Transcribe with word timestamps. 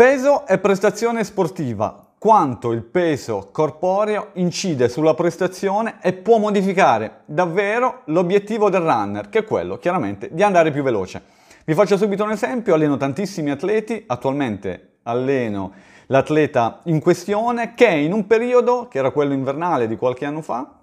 Peso 0.00 0.46
e 0.46 0.56
prestazione 0.56 1.24
sportiva. 1.24 2.12
Quanto 2.18 2.72
il 2.72 2.80
peso 2.80 3.50
corporeo 3.52 4.28
incide 4.36 4.88
sulla 4.88 5.12
prestazione 5.12 5.96
e 6.00 6.14
può 6.14 6.38
modificare 6.38 7.20
davvero 7.26 8.00
l'obiettivo 8.06 8.70
del 8.70 8.80
runner, 8.80 9.28
che 9.28 9.40
è 9.40 9.44
quello 9.44 9.76
chiaramente 9.76 10.30
di 10.32 10.42
andare 10.42 10.70
più 10.70 10.82
veloce. 10.82 11.20
Vi 11.66 11.74
faccio 11.74 11.98
subito 11.98 12.24
un 12.24 12.30
esempio, 12.30 12.72
alleno 12.72 12.96
tantissimi 12.96 13.50
atleti, 13.50 14.02
attualmente 14.06 15.00
alleno 15.02 15.72
l'atleta 16.06 16.80
in 16.84 16.98
questione 16.98 17.74
che 17.74 17.90
in 17.90 18.14
un 18.14 18.26
periodo, 18.26 18.88
che 18.88 18.96
era 18.96 19.10
quello 19.10 19.34
invernale 19.34 19.86
di 19.86 19.98
qualche 19.98 20.24
anno 20.24 20.40
fa, 20.40 20.79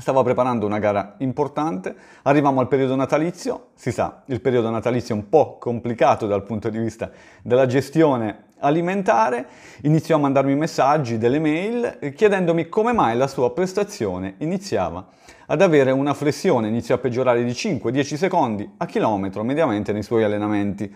stava 0.00 0.22
preparando 0.22 0.66
una 0.66 0.78
gara 0.78 1.14
importante, 1.18 1.94
arriviamo 2.22 2.60
al 2.60 2.68
periodo 2.68 2.94
natalizio, 2.94 3.68
si 3.74 3.92
sa, 3.92 4.22
il 4.26 4.40
periodo 4.40 4.70
natalizio 4.70 5.14
è 5.14 5.18
un 5.18 5.28
po' 5.28 5.58
complicato 5.58 6.26
dal 6.26 6.42
punto 6.42 6.68
di 6.68 6.78
vista 6.78 7.10
della 7.42 7.66
gestione 7.66 8.46
alimentare, 8.60 9.46
iniziò 9.82 10.16
a 10.16 10.20
mandarmi 10.20 10.54
messaggi, 10.54 11.18
delle 11.18 11.38
mail, 11.38 11.98
chiedendomi 12.14 12.68
come 12.68 12.92
mai 12.92 13.16
la 13.16 13.26
sua 13.26 13.52
prestazione 13.52 14.34
iniziava 14.38 15.06
ad 15.46 15.62
avere 15.62 15.90
una 15.90 16.14
flessione, 16.14 16.68
iniziò 16.68 16.96
a 16.96 16.98
peggiorare 16.98 17.44
di 17.44 17.50
5-10 17.50 18.14
secondi 18.16 18.70
a 18.76 18.86
chilometro 18.86 19.42
mediamente 19.44 19.92
nei 19.92 20.02
suoi 20.02 20.24
allenamenti. 20.24 20.94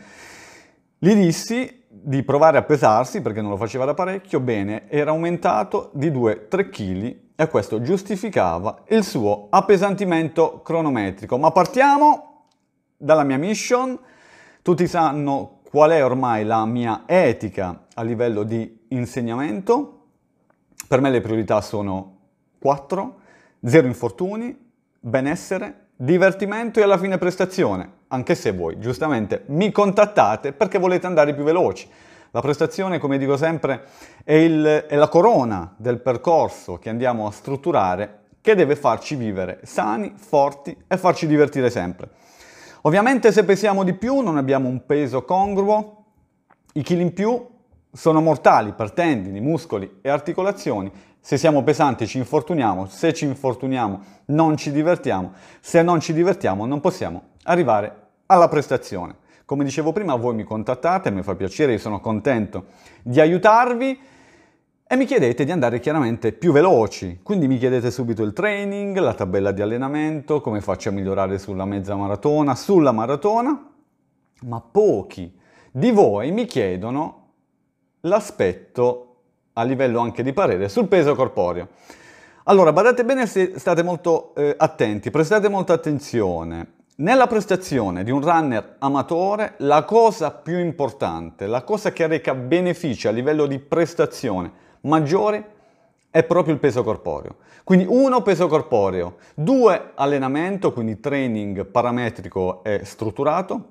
Gli 0.98 1.14
dissi 1.14 1.84
di 1.88 2.22
provare 2.22 2.58
a 2.58 2.62
pesarsi, 2.62 3.22
perché 3.22 3.40
non 3.40 3.50
lo 3.50 3.56
faceva 3.56 3.84
da 3.84 3.94
parecchio, 3.94 4.40
bene, 4.40 4.88
era 4.88 5.10
aumentato 5.10 5.90
di 5.94 6.10
2-3 6.10 6.68
kg 6.70 7.16
e 7.34 7.48
questo 7.48 7.80
giustificava 7.80 8.82
il 8.88 9.04
suo 9.04 9.46
appesantimento 9.50 10.60
cronometrico. 10.62 11.38
Ma 11.38 11.50
partiamo 11.50 12.44
dalla 12.96 13.24
mia 13.24 13.38
mission. 13.38 13.98
Tutti 14.62 14.86
sanno 14.86 15.60
qual 15.68 15.90
è 15.90 16.04
ormai 16.04 16.44
la 16.44 16.64
mia 16.66 17.02
etica 17.06 17.86
a 17.94 18.02
livello 18.02 18.42
di 18.42 18.84
insegnamento. 18.88 19.98
Per 20.86 21.00
me 21.00 21.10
le 21.10 21.20
priorità 21.20 21.60
sono 21.60 22.18
4, 22.58 23.20
zero 23.64 23.86
infortuni, 23.86 24.70
benessere, 25.00 25.86
divertimento 25.96 26.78
e 26.78 26.82
alla 26.82 26.98
fine 26.98 27.18
prestazione, 27.18 27.90
anche 28.08 28.34
se 28.34 28.52
voi 28.52 28.78
giustamente 28.78 29.44
mi 29.46 29.72
contattate 29.72 30.52
perché 30.52 30.78
volete 30.78 31.06
andare 31.06 31.34
più 31.34 31.44
veloci. 31.44 31.88
La 32.34 32.40
prestazione, 32.40 32.98
come 32.98 33.18
dico 33.18 33.36
sempre, 33.36 33.84
è, 34.24 34.32
il, 34.32 34.64
è 34.88 34.96
la 34.96 35.08
corona 35.08 35.74
del 35.76 36.00
percorso 36.00 36.78
che 36.78 36.88
andiamo 36.88 37.26
a 37.26 37.30
strutturare 37.30 38.20
che 38.40 38.54
deve 38.54 38.74
farci 38.74 39.16
vivere 39.16 39.60
sani, 39.64 40.14
forti 40.16 40.74
e 40.88 40.96
farci 40.96 41.26
divertire 41.26 41.68
sempre. 41.68 42.08
Ovviamente 42.82 43.32
se 43.32 43.44
pesiamo 43.44 43.84
di 43.84 43.92
più 43.92 44.20
non 44.20 44.38
abbiamo 44.38 44.70
un 44.70 44.86
peso 44.86 45.26
congruo, 45.26 46.04
i 46.72 46.82
chili 46.82 47.02
in 47.02 47.12
più 47.12 47.46
sono 47.92 48.22
mortali 48.22 48.72
per 48.72 48.92
tendini, 48.92 49.38
muscoli 49.38 49.98
e 50.00 50.08
articolazioni. 50.08 50.90
Se 51.20 51.36
siamo 51.36 51.62
pesanti 51.62 52.06
ci 52.06 52.16
infortuniamo, 52.16 52.86
se 52.86 53.12
ci 53.12 53.26
infortuniamo 53.26 54.00
non 54.26 54.56
ci 54.56 54.72
divertiamo, 54.72 55.34
se 55.60 55.82
non 55.82 56.00
ci 56.00 56.14
divertiamo 56.14 56.64
non 56.64 56.80
possiamo 56.80 57.24
arrivare 57.42 57.94
alla 58.24 58.48
prestazione. 58.48 59.20
Come 59.44 59.64
dicevo 59.64 59.92
prima, 59.92 60.14
voi 60.14 60.34
mi 60.34 60.44
contattate, 60.44 61.10
mi 61.10 61.22
fa 61.22 61.34
piacere, 61.34 61.72
io 61.72 61.78
sono 61.78 62.00
contento 62.00 62.64
di 63.02 63.20
aiutarvi 63.20 63.98
e 64.86 64.96
mi 64.96 65.04
chiedete 65.06 65.44
di 65.44 65.50
andare 65.50 65.80
chiaramente 65.80 66.32
più 66.32 66.52
veloci. 66.52 67.20
Quindi 67.22 67.48
mi 67.48 67.58
chiedete 67.58 67.90
subito 67.90 68.22
il 68.22 68.32
training, 68.32 68.98
la 68.98 69.14
tabella 69.14 69.50
di 69.50 69.62
allenamento, 69.62 70.40
come 70.40 70.60
faccio 70.60 70.90
a 70.90 70.92
migliorare 70.92 71.38
sulla 71.38 71.64
mezza 71.64 71.96
maratona, 71.96 72.54
sulla 72.54 72.92
maratona, 72.92 73.70
ma 74.42 74.60
pochi 74.60 75.34
di 75.70 75.90
voi 75.90 76.30
mi 76.30 76.44
chiedono 76.44 77.28
l'aspetto 78.00 79.06
a 79.54 79.62
livello 79.62 80.00
anche 80.00 80.22
di 80.22 80.32
parere 80.32 80.68
sul 80.68 80.88
peso 80.88 81.14
corporeo. 81.14 81.68
Allora, 82.44 82.72
badate 82.72 83.04
bene 83.04 83.26
se 83.26 83.54
state 83.56 83.82
molto 83.82 84.34
eh, 84.34 84.54
attenti, 84.58 85.10
prestate 85.10 85.48
molta 85.48 85.72
attenzione. 85.72 86.80
Nella 87.02 87.26
prestazione 87.26 88.04
di 88.04 88.12
un 88.12 88.20
runner 88.20 88.76
amatore, 88.78 89.54
la 89.56 89.82
cosa 89.82 90.30
più 90.30 90.60
importante, 90.60 91.48
la 91.48 91.64
cosa 91.64 91.90
che 91.90 92.06
reca 92.06 92.32
benefici 92.32 93.08
a 93.08 93.10
livello 93.10 93.46
di 93.46 93.58
prestazione 93.58 94.52
maggiore 94.82 95.54
è 96.10 96.22
proprio 96.22 96.54
il 96.54 96.60
peso 96.60 96.84
corporeo. 96.84 97.38
Quindi 97.64 97.86
uno 97.88 98.22
peso 98.22 98.46
corporeo, 98.46 99.16
due 99.34 99.90
allenamento, 99.96 100.72
quindi 100.72 101.00
training 101.00 101.64
parametrico 101.64 102.62
e 102.62 102.84
strutturato, 102.84 103.68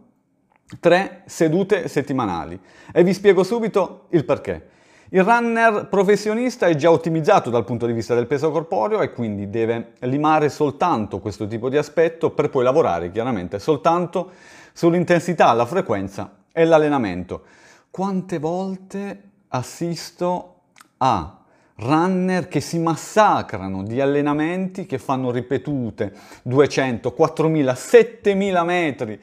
tre 0.82 1.22
sedute 1.26 1.88
settimanali. 1.88 2.60
E 2.92 3.02
vi 3.02 3.14
spiego 3.14 3.44
subito 3.44 4.08
il 4.10 4.26
perché. 4.26 4.68
Il 5.14 5.26
runner 5.26 5.90
professionista 5.90 6.68
è 6.68 6.76
già 6.76 6.90
ottimizzato 6.90 7.50
dal 7.50 7.66
punto 7.66 7.86
di 7.86 7.92
vista 7.92 8.16
del 8.16 8.28
peso 8.28 8.50
corporeo 8.50 9.02
e 9.02 9.12
quindi 9.12 9.50
deve 9.50 9.92
limare 10.00 10.48
soltanto 10.48 11.20
questo 11.20 11.48
tipo 11.48 11.68
di 11.68 11.76
aspetto 11.76 12.30
per 12.30 12.50
poi 12.50 12.64
lavorare 12.64 13.12
chiaramente 13.12 13.60
soltanto 13.60 14.32
sull'intensità, 14.72 15.52
la 15.52 15.66
frequenza 15.66 16.44
e 16.54 16.64
l'allenamento. 16.64 17.44
Quante 17.90 18.40
volte 18.40 19.24
assisto 19.50 20.60
a 21.00 21.40
runner 21.76 22.48
che 22.48 22.62
si 22.62 22.80
massacrano 22.80 23.84
di 23.84 24.00
allenamenti 24.00 24.86
che 24.86 24.98
fanno 24.98 25.30
ripetute 25.30 26.14
200, 26.44 27.12
4000, 27.12 27.76
7000 27.76 28.64
metri 28.64 29.20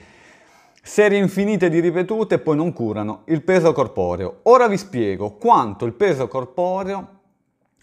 serie 0.82 1.18
infinite 1.18 1.68
di 1.68 1.80
ripetute 1.80 2.38
poi 2.38 2.56
non 2.56 2.72
curano 2.72 3.22
il 3.26 3.42
peso 3.42 3.72
corporeo. 3.72 4.40
Ora 4.44 4.68
vi 4.68 4.76
spiego 4.76 5.32
quanto 5.32 5.84
il 5.84 5.92
peso 5.92 6.28
corporeo 6.28 7.16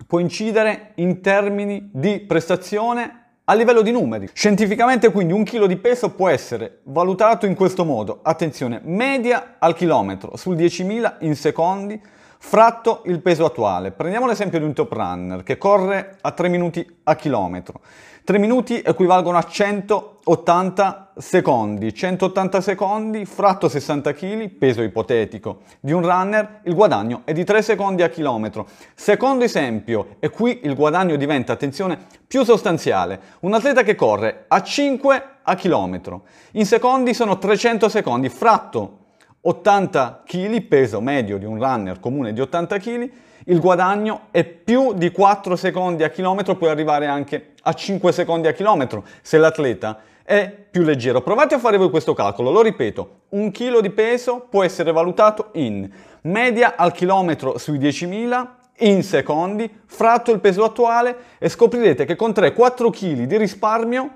può 0.08 0.20
incidere 0.20 0.92
in 0.96 1.22
termini 1.22 1.90
di 1.92 2.20
prestazione 2.22 3.24
a 3.46 3.54
livello 3.54 3.82
di 3.82 3.92
numeri. 3.92 4.30
Scientificamente 4.34 5.12
quindi 5.12 5.34
un 5.34 5.44
chilo 5.44 5.68
di 5.68 5.78
peso 5.78 6.12
può 6.12 6.30
essere 6.30 6.80
valutato 6.84 7.46
in 7.46 7.56
questo 7.56 7.86
modo, 7.86 8.20
attenzione, 8.24 8.82
media 8.84 9.56
al 9.60 9.76
chilometro 9.76 10.36
sul 10.36 10.56
10.000 10.56 11.18
in 11.20 11.36
secondi 11.36 12.02
fratto 12.38 13.02
il 13.06 13.22
peso 13.22 13.46
attuale. 13.46 13.92
Prendiamo 13.92 14.28
l'esempio 14.28 14.60
di 14.60 14.66
un 14.66 14.74
top 14.74 14.92
runner 14.92 15.44
che 15.44 15.58
corre 15.58 16.18
a 16.22 16.32
3 16.32 16.48
minuti 16.48 17.00
a 17.04 17.16
chilometro. 17.16 17.82
3 18.26 18.40
minuti 18.40 18.82
equivalgono 18.84 19.38
a 19.38 19.44
180 19.44 21.12
secondi. 21.16 21.94
180 21.94 22.60
secondi 22.60 23.24
fratto 23.24 23.70
60 23.70 24.14
kg, 24.14 24.50
peso 24.50 24.82
ipotetico 24.82 25.60
di 25.80 25.92
un 25.92 26.02
runner, 26.02 26.62
il 26.64 26.74
guadagno 26.74 27.22
è 27.24 27.34
di 27.34 27.44
3 27.44 27.62
secondi 27.62 28.02
a 28.02 28.10
chilometro. 28.10 28.68
Secondo 28.96 29.44
esempio, 29.44 30.16
e 30.18 30.32
qui 30.32 30.62
il 30.64 30.74
guadagno 30.74 31.18
diventa, 31.18 31.54
attenzione, 31.54 32.00
più 32.26 32.44
sostanziale. 32.44 33.22
Un 33.42 33.54
atleta 33.54 33.84
che 33.84 33.94
corre 33.94 34.46
a 34.48 34.60
5 34.64 35.24
a 35.44 35.54
chilometro. 35.54 36.24
In 36.54 36.66
secondi 36.66 37.14
sono 37.14 37.38
300 37.38 37.88
secondi, 37.90 38.30
fratto 38.30 39.05
80 39.48 40.24
kg, 40.26 40.62
peso 40.64 41.02
medio 41.02 41.38
di 41.38 41.46
un 41.46 41.60
runner 41.60 42.00
comune 42.00 42.34
di 42.34 42.42
80 42.42 42.78
kg, 42.80 43.12
il 43.46 43.60
guadagno 43.60 44.22
è 44.32 44.44
più 44.44 44.94
di 44.94 45.12
4 45.12 45.56
secondi 45.56 46.04
a 46.04 46.10
chilometro, 46.10 46.56
puoi 46.56 46.72
arrivare 46.72 47.06
anche 47.06 47.54
a 47.62 47.74
5 47.74 48.12
secondi 48.12 48.48
a 48.48 48.54
chilometro 48.54 49.04
se 49.22 49.38
l'atleta 49.38 50.00
è 50.24 50.50
più 50.50 50.82
leggero. 50.82 51.22
Provate 51.22 51.54
a 51.54 51.60
fare 51.60 51.78
voi 51.78 51.92
questo 51.92 52.16
calcolo, 52.16 52.50
lo 52.50 52.64
ripeto, 52.64 53.20
un 53.30 53.52
chilo 53.52 53.82
di 53.82 53.92
peso 53.92 54.48
può 54.50 54.64
essere 54.64 54.92
valutato 54.92 55.50
in 55.54 55.88
media 56.22 56.76
al 56.76 56.92
chilometro 56.92 57.60
sui 57.60 57.78
10.000 57.78 58.48
in 58.80 59.04
secondi, 59.04 59.72
fratto 59.86 60.32
il 60.32 60.40
peso 60.40 60.64
attuale 60.64 61.16
e 61.38 61.50
scoprirete 61.50 62.06
che 62.06 62.16
con 62.16 62.32
3-4 62.32 62.90
kg 62.90 63.26
di 63.26 63.38
risparmio, 63.38 64.10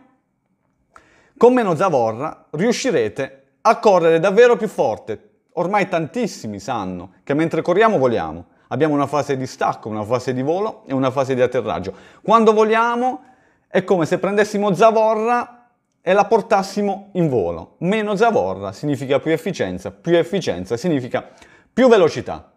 con 1.38 1.54
meno 1.54 1.76
zavorra, 1.76 2.48
riuscirete 2.50 3.24
a 3.24 3.39
correre 3.80 4.20
davvero 4.20 4.56
più 4.56 4.68
forte. 4.68 5.30
Ormai 5.54 5.88
tantissimi 5.88 6.60
sanno 6.60 7.14
che 7.24 7.34
mentre 7.34 7.62
corriamo 7.62 7.98
voliamo. 7.98 8.46
Abbiamo 8.70 8.94
una 8.94 9.08
fase 9.08 9.36
di 9.36 9.48
stacco, 9.48 9.90
una 9.90 10.04
fase 10.04 10.34
di 10.34 10.42
volo 10.42 10.84
e 10.86 10.94
una 10.94 11.12
fase 11.12 11.34
di 11.34 11.42
atterraggio. 11.42 11.94
Quando 12.22 12.54
voliamo 12.54 13.24
è 13.68 13.84
come 13.84 14.06
se 14.06 14.20
prendessimo 14.20 14.74
zavorra 14.74 15.68
e 16.02 16.14
la 16.14 16.26
portassimo 16.26 17.10
in 17.14 17.30
volo. 17.30 17.76
Meno 17.80 18.16
zavorra 18.16 18.72
significa 18.72 19.20
più 19.20 19.32
efficienza, 19.32 19.92
più 19.92 20.16
efficienza 20.16 20.78
significa 20.78 21.28
più 21.72 21.88
velocità. 21.88 22.52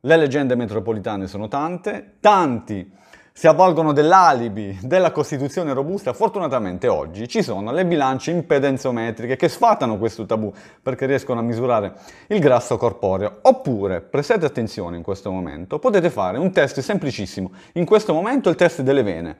Le 0.00 0.16
leggende 0.16 0.54
metropolitane 0.54 1.26
sono 1.26 1.48
tante, 1.48 2.16
tanti 2.20 2.90
si 3.38 3.46
avvalgono 3.46 3.92
dell'alibi 3.92 4.76
della 4.82 5.12
Costituzione 5.12 5.72
robusta, 5.72 6.12
fortunatamente 6.12 6.88
oggi 6.88 7.28
ci 7.28 7.40
sono 7.40 7.70
le 7.70 7.86
bilance 7.86 8.32
impedenzometriche 8.32 9.36
che 9.36 9.48
sfatano 9.48 9.96
questo 9.96 10.26
tabù 10.26 10.52
perché 10.82 11.06
riescono 11.06 11.38
a 11.38 11.44
misurare 11.44 11.92
il 12.26 12.40
grasso 12.40 12.76
corporeo. 12.76 13.38
Oppure, 13.42 14.00
prestate 14.00 14.44
attenzione 14.44 14.96
in 14.96 15.04
questo 15.04 15.30
momento, 15.30 15.78
potete 15.78 16.10
fare 16.10 16.36
un 16.36 16.50
test 16.50 16.80
semplicissimo. 16.80 17.52
In 17.74 17.84
questo 17.84 18.12
momento 18.12 18.48
il 18.48 18.56
test 18.56 18.80
delle 18.80 19.04
vene. 19.04 19.36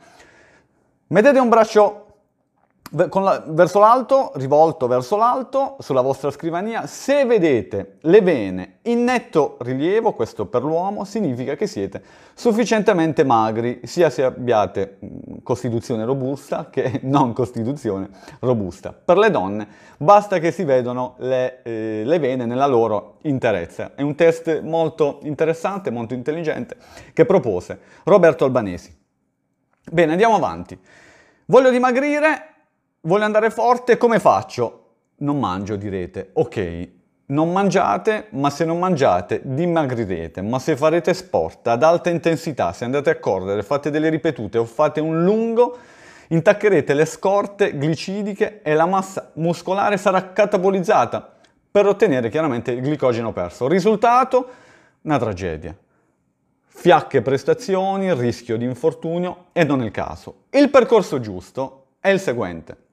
Mettete 1.09 1.41
un 1.41 1.49
braccio 1.49 2.08
la, 2.91 3.45
verso 3.47 3.79
l'alto, 3.79 4.33
rivolto 4.37 4.87
verso 4.87 5.17
l'alto, 5.17 5.77
sulla 5.81 6.01
vostra 6.01 6.31
scrivania, 6.31 6.87
se 6.87 7.25
vedete 7.25 7.97
le 8.01 8.21
vene 8.21 8.79
in 8.83 9.05
netto 9.05 9.57
rilievo, 9.61 10.13
questo 10.13 10.47
per 10.47 10.63
l'uomo, 10.63 11.05
significa 11.05 11.55
che 11.55 11.67
siete 11.67 12.03
sufficientemente 12.35 13.25
magri, 13.25 13.81
sia 13.85 14.11
se 14.11 14.25
abbiate 14.25 14.99
costituzione 15.43 16.05
robusta 16.05 16.69
che 16.71 17.01
non 17.05 17.33
costituzione 17.33 18.09
robusta. 18.41 18.93
Per 18.93 19.19
le 19.19 19.31
donne 19.31 19.69
basta 19.99 20.39
che 20.39 20.51
si 20.51 20.65
vedano 20.65 21.15
le, 21.19 21.63
eh, 21.63 22.03
le 22.05 22.19
vene 22.19 22.47
nella 22.47 22.67
loro 22.67 23.17
interezza. 23.23 23.93
È 23.95 24.03
un 24.03 24.15
test 24.15 24.63
molto 24.63 25.19
interessante, 25.23 25.91
molto 25.91 26.15
intelligente, 26.15 26.77
che 27.13 27.27
propose 27.27 27.79
Roberto 28.05 28.45
Albanesi. 28.45 28.97
Bene, 29.91 30.13
andiamo 30.13 30.37
avanti. 30.37 30.79
Voglio 31.47 31.71
dimagrire, 31.71 32.57
voglio 33.03 33.25
andare 33.25 33.51
forte, 33.51 33.97
come 33.97 34.19
faccio? 34.19 34.85
Non 35.19 35.39
mangio, 35.39 35.77
direte. 35.77 36.31
Ok, 36.35 36.89
non 37.27 37.53
mangiate, 37.53 38.29
ma 38.31 38.51
se 38.51 38.65
non 38.65 38.79
mangiate 38.79 39.43
dimagrirete, 39.45 40.41
ma 40.41 40.59
se 40.59 40.77
farete 40.77 41.13
sport 41.13 41.67
ad 41.67 41.83
alta 41.83 42.09
intensità, 42.11 42.73
se 42.73 42.85
andate 42.85 43.11
a 43.11 43.19
correre, 43.19 43.63
fate 43.63 43.91
delle 43.91 44.09
ripetute 44.09 44.59
o 44.59 44.65
fate 44.65 45.01
un 45.01 45.25
lungo, 45.25 45.77
intaccherete 46.29 46.95
le 46.95 47.05
scorte 47.05 47.77
glicidiche 47.77 48.63
e 48.63 48.75
la 48.75 48.87
massa 48.87 49.31
muscolare 49.35 49.97
sarà 49.97 50.33
catabolizzata 50.33 51.37
per 51.71 51.87
ottenere 51.87 52.31
chiaramente 52.31 52.71
il 52.71 52.81
glicogeno 52.81 53.33
perso. 53.33 53.69
Risultato? 53.69 54.49
Una 55.03 55.19
tragedia. 55.19 55.77
Fiacche 56.67 57.23
prestazioni, 57.23 58.15
rischio 58.15 58.57
di 58.57 58.65
infortunio 58.65 59.47
e 59.53 59.65
non 59.65 59.83
è 59.83 59.85
il 59.85 59.91
caso. 59.91 60.45
Il 60.51 60.71
percorso 60.71 61.21
giusto 61.21 61.89
è 62.01 62.09
il 62.09 62.21
seguente. 62.21 62.88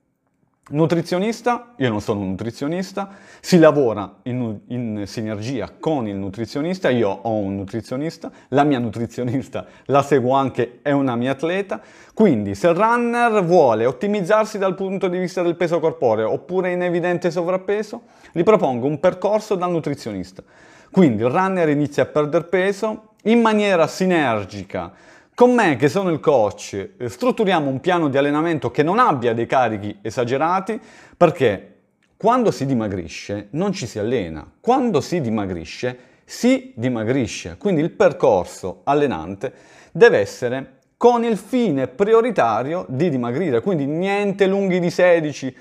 Nutrizionista, 0.68 1.74
io 1.78 1.90
non 1.90 2.02
sono 2.02 2.22
un 2.22 2.30
nutrizionista, 2.30 3.10
si 3.40 3.60
lavora 3.60 4.16
in, 4.24 4.62
in, 4.70 5.04
sinergia 5.06 5.70
con 5.80 6.08
il 6.08 6.16
nutrizionista, 6.16 6.90
io 6.90 7.08
ho 7.08 7.36
un 7.36 7.56
nutrizionista, 7.56 8.32
la 8.48 8.64
mia 8.64 8.80
nutrizionista 8.80 9.68
la 9.86 10.02
seguo 10.02 10.34
anche, 10.34 10.80
è 10.82 10.90
una 10.90 11.16
mia 11.16 11.34
atleta, 11.34 11.80
quindi 12.16 12.56
se 12.56 12.70
il 12.70 12.74
runner 12.74 13.44
vuole 13.44 13.86
ottimizzarsi 13.86 14.58
dal 14.58 14.74
punto 14.74 15.08
di 15.08 15.20
vista 15.20 15.44
del 15.44 15.56
peso 15.56 15.80
corporeo 15.80 16.32
oppure 16.32 16.72
in 16.72 16.82
evidente 16.82 17.30
sovrappeso, 17.30 18.02
gli 18.32 18.42
propongo 18.42 18.88
un 18.88 19.00
percorso 19.00 19.54
dal 19.54 19.70
nutrizionista. 19.70 20.42
Quindi 20.90 21.22
il 21.22 21.30
runner 21.30 21.70
inizia 21.70 22.02
a 22.02 22.08
perdere 22.08 22.46
peso 22.46 23.10
in 23.26 23.40
maniera 23.40 23.86
sinergica 23.86 24.92
con 25.36 25.54
me, 25.54 25.76
che 25.76 25.90
sono 25.90 26.12
il 26.12 26.22
coach, 26.22 26.92
eh, 26.98 27.10
strutturiamo 27.10 27.70
un 27.70 27.82
piano 27.82 28.08
di 28.08 28.18
allenamento 28.18 28.72
che 28.72 28.84
non 28.84 29.00
abbia 29.00 29.34
dei 29.34 29.46
carichi 29.46 30.00
esagerati 30.02 30.80
perché 31.18 31.74
quando 32.16 32.52
si 32.52 32.66
dimagrisce 32.66 33.50
non 33.52 33.74
ci 33.74 33.86
si 33.86 34.00
allena, 34.00 34.50
quando 34.62 35.02
si 35.02 35.20
dimagrisce 35.20 36.14
si 36.24 36.72
dimagrisce, 36.74 37.58
quindi 37.58 37.82
il 37.82 37.92
percorso 37.92 38.80
allenante 38.86 39.54
deve 39.92 40.20
essere 40.20 40.78
con 40.96 41.26
il 41.26 41.36
fine 41.36 41.90
prioritario 41.90 42.86
di 42.88 43.10
dimagrire, 43.10 43.60
quindi 43.60 43.86
niente 43.86 44.48
lunghi 44.48 44.80
di 44.80 44.88
16-18 44.88 45.54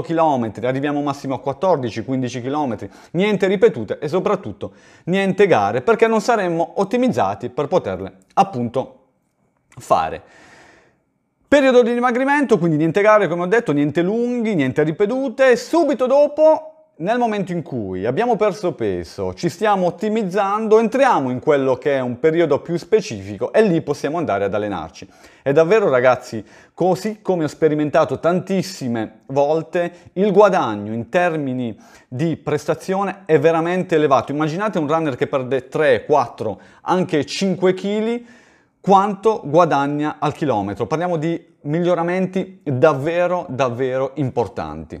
km, 0.00 0.64
arriviamo 0.64 1.02
massimo 1.02 1.34
a 1.34 1.42
14-15 1.44 2.40
km, 2.40 2.88
niente 3.10 3.46
ripetute 3.46 3.98
e 3.98 4.08
soprattutto 4.08 4.72
niente 5.04 5.46
gare 5.46 5.82
perché 5.82 6.06
non 6.06 6.22
saremmo 6.22 6.80
ottimizzati 6.80 7.50
per 7.50 7.68
poterle 7.68 8.14
appunto 8.32 9.00
fare. 9.78 10.22
Periodo 11.46 11.82
di 11.82 11.92
dimagrimento, 11.92 12.58
quindi 12.58 12.78
niente 12.78 13.02
gare, 13.02 13.28
come 13.28 13.42
ho 13.42 13.46
detto, 13.46 13.72
niente 13.72 14.00
lunghi, 14.00 14.54
niente 14.54 14.82
ripetute. 14.82 15.54
Subito 15.56 16.06
dopo, 16.06 16.72
nel 17.02 17.18
momento 17.18 17.52
in 17.52 17.62
cui 17.62 18.06
abbiamo 18.06 18.36
perso 18.36 18.72
peso, 18.72 19.34
ci 19.34 19.48
stiamo 19.48 19.86
ottimizzando, 19.86 20.78
entriamo 20.78 21.30
in 21.30 21.40
quello 21.40 21.76
che 21.76 21.96
è 21.96 22.00
un 22.00 22.18
periodo 22.18 22.60
più 22.60 22.76
specifico 22.76 23.52
e 23.52 23.62
lì 23.62 23.82
possiamo 23.82 24.18
andare 24.18 24.44
ad 24.44 24.54
allenarci. 24.54 25.08
È 25.42 25.52
davvero, 25.52 25.90
ragazzi, 25.90 26.44
così 26.72 27.20
come 27.20 27.44
ho 27.44 27.48
sperimentato 27.48 28.18
tantissime 28.18 29.20
volte, 29.26 30.10
il 30.14 30.32
guadagno 30.32 30.92
in 30.92 31.08
termini 31.08 31.76
di 32.08 32.36
prestazione 32.36 33.24
è 33.26 33.38
veramente 33.38 33.96
elevato. 33.96 34.32
Immaginate 34.32 34.78
un 34.78 34.86
runner 34.86 35.16
che 35.16 35.26
perde 35.26 35.68
3, 35.68 36.04
4, 36.04 36.60
anche 36.82 37.26
5 37.26 37.74
kg 37.74 38.24
quanto 38.82 39.40
guadagna 39.44 40.16
al 40.18 40.34
chilometro. 40.34 40.86
Parliamo 40.86 41.16
di 41.16 41.40
miglioramenti 41.62 42.60
davvero, 42.64 43.46
davvero 43.48 44.10
importanti. 44.14 45.00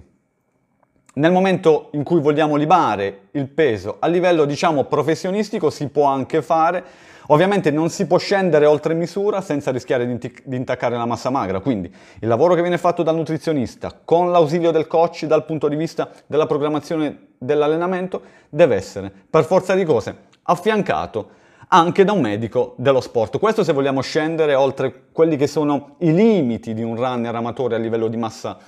Nel 1.14 1.32
momento 1.32 1.88
in 1.92 2.04
cui 2.04 2.20
vogliamo 2.20 2.54
libare 2.54 3.22
il 3.32 3.48
peso 3.48 3.96
a 3.98 4.06
livello, 4.06 4.44
diciamo, 4.44 4.84
professionistico 4.84 5.68
si 5.68 5.88
può 5.88 6.06
anche 6.06 6.42
fare, 6.42 6.84
ovviamente 7.26 7.72
non 7.72 7.90
si 7.90 8.06
può 8.06 8.18
scendere 8.18 8.66
oltre 8.66 8.94
misura 8.94 9.40
senza 9.40 9.72
rischiare 9.72 10.06
di, 10.06 10.32
intaccare 10.56 10.96
la 10.96 11.04
massa 11.04 11.30
magra, 11.30 11.58
quindi 11.58 11.92
il 12.20 12.28
lavoro 12.28 12.54
che 12.54 12.60
viene 12.60 12.78
fatto 12.78 13.02
dal 13.02 13.16
nutrizionista 13.16 13.98
con 14.04 14.30
l'ausilio 14.30 14.70
del 14.70 14.86
coach 14.86 15.24
dal 15.24 15.44
punto 15.44 15.66
di 15.66 15.74
vista 15.74 16.08
della 16.26 16.46
programmazione 16.46 17.30
dell'allenamento 17.36 18.22
deve 18.48 18.76
essere 18.76 19.12
per 19.28 19.44
forza 19.44 19.74
di 19.74 19.84
cose 19.84 20.30
affiancato 20.44 21.40
anche 21.74 22.04
da 22.04 22.12
un 22.12 22.20
medico 22.20 22.74
dello 22.76 23.00
sport. 23.00 23.38
Questo 23.38 23.64
se 23.64 23.72
vogliamo 23.72 24.02
scendere 24.02 24.54
oltre 24.54 25.04
quelli 25.10 25.36
che 25.36 25.46
sono 25.46 25.96
i 25.98 26.12
limiti 26.12 26.74
di 26.74 26.82
un 26.82 26.96
runner 26.96 27.34
amatore 27.34 27.76
a 27.76 27.78
livello 27.78 28.08
di 28.08 28.16
massa 28.18 28.58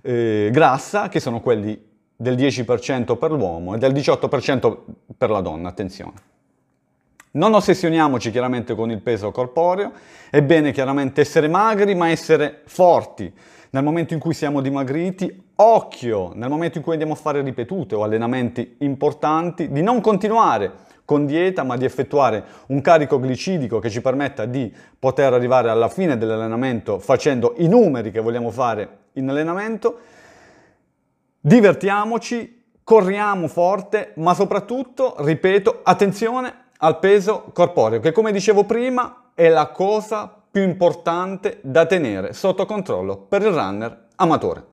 eh, 0.00 0.48
grassa, 0.50 1.08
che 1.08 1.20
sono 1.20 1.40
quelli 1.40 1.78
del 2.16 2.34
10% 2.34 3.18
per 3.18 3.30
l'uomo 3.30 3.74
e 3.74 3.78
del 3.78 3.92
18% 3.92 4.76
per 5.18 5.30
la 5.30 5.40
donna, 5.42 5.68
attenzione. 5.68 6.14
Non 7.32 7.52
ossessioniamoci 7.52 8.30
chiaramente 8.30 8.74
con 8.74 8.90
il 8.90 9.02
peso 9.02 9.30
corporeo, 9.30 9.92
è 10.30 10.40
bene 10.40 10.72
chiaramente 10.72 11.20
essere 11.20 11.48
magri 11.48 11.94
ma 11.94 12.08
essere 12.08 12.62
forti. 12.64 13.30
Nel 13.68 13.84
momento 13.84 14.14
in 14.14 14.20
cui 14.20 14.32
siamo 14.32 14.62
dimagriti, 14.62 15.44
occhio, 15.56 16.32
nel 16.34 16.48
momento 16.48 16.78
in 16.78 16.84
cui 16.84 16.92
andiamo 16.92 17.12
a 17.12 17.16
fare 17.16 17.42
ripetute 17.42 17.94
o 17.94 18.02
allenamenti 18.02 18.76
importanti, 18.78 19.70
di 19.70 19.82
non 19.82 20.00
continuare 20.00 20.84
con 21.06 21.24
dieta, 21.24 21.62
ma 21.62 21.78
di 21.78 21.86
effettuare 21.86 22.44
un 22.66 22.82
carico 22.82 23.18
glicidico 23.18 23.78
che 23.78 23.88
ci 23.88 24.02
permetta 24.02 24.44
di 24.44 24.70
poter 24.98 25.32
arrivare 25.32 25.70
alla 25.70 25.88
fine 25.88 26.18
dell'allenamento 26.18 26.98
facendo 26.98 27.54
i 27.56 27.68
numeri 27.68 28.10
che 28.10 28.20
vogliamo 28.20 28.50
fare 28.50 28.98
in 29.12 29.30
allenamento. 29.30 30.00
Divertiamoci, 31.40 32.64
corriamo 32.84 33.48
forte, 33.48 34.12
ma 34.16 34.34
soprattutto, 34.34 35.14
ripeto, 35.20 35.80
attenzione 35.82 36.64
al 36.78 36.98
peso 36.98 37.50
corporeo, 37.54 38.00
che 38.00 38.12
come 38.12 38.32
dicevo 38.32 38.64
prima 38.64 39.30
è 39.34 39.48
la 39.48 39.68
cosa 39.68 40.30
più 40.50 40.62
importante 40.62 41.58
da 41.62 41.86
tenere 41.86 42.32
sotto 42.32 42.66
controllo 42.66 43.16
per 43.16 43.42
il 43.42 43.52
runner 43.52 44.06
amatore. 44.16 44.64